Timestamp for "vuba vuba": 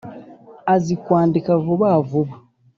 1.63-2.35